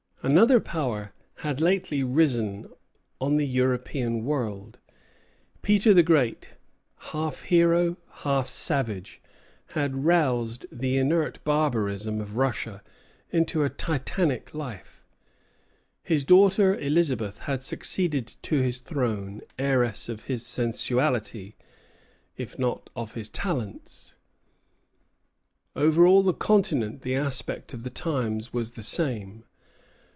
Another 0.23 0.59
power 0.59 1.13
had 1.37 1.59
lately 1.61 2.03
risen 2.03 2.67
on 3.19 3.37
the 3.37 3.47
European 3.47 4.23
world. 4.23 4.77
Peter 5.63 5.95
the 5.95 6.03
Great, 6.03 6.51
half 6.95 7.41
hero, 7.41 7.97
half 8.17 8.47
savage, 8.47 9.19
had 9.69 10.05
roused 10.05 10.67
the 10.71 10.95
inert 10.99 11.43
barbarism 11.43 12.21
of 12.21 12.37
Russia 12.37 12.83
into 13.31 13.63
a 13.63 13.69
titanic 13.69 14.53
life. 14.53 15.03
His 16.03 16.23
daughter 16.23 16.75
Elizabeth 16.77 17.39
had 17.39 17.63
succeeded 17.63 18.27
to 18.43 18.61
his 18.61 18.77
throne, 18.77 19.41
heiress 19.57 20.07
of 20.07 20.25
his 20.25 20.45
sensuality, 20.45 21.55
if 22.37 22.59
not 22.59 22.91
of 22.95 23.13
his 23.15 23.27
talents. 23.27 24.13
Over 25.75 26.05
all 26.05 26.21
the 26.21 26.31
Continent 26.31 27.01
the 27.01 27.15
aspect 27.15 27.73
of 27.73 27.81
the 27.81 27.89
times 27.89 28.53
was 28.53 28.73
the 28.73 28.83
same. 28.83 29.45